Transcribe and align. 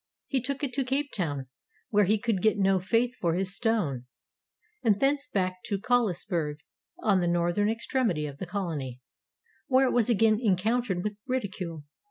He 0.25 0.41
took 0.41 0.63
it 0.63 0.73
to 0.73 0.83
Capetown, 0.83 1.45
where 1.91 2.05
he 2.05 2.17
could 2.17 2.41
get 2.41 2.57
no 2.57 2.79
faith 2.79 3.15
for 3.21 3.35
his 3.35 3.55
stone, 3.55 4.07
and 4.83 4.99
thence 4.99 5.27
back 5.27 5.57
to 5.65 5.77
Coles 5.77 6.25
berg 6.25 6.57
on 6.97 7.19
the 7.19 7.27
northern 7.27 7.69
extremity 7.69 8.25
of 8.25 8.39
the 8.39 8.47
Colony, 8.47 8.99
where 9.67 9.85
it 9.87 9.91
was 9.93 10.09
again 10.09 10.39
encountered 10.41 11.03
with 11.03 11.17
ridicule. 11.27 11.83